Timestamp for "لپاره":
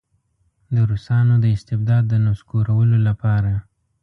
3.07-3.53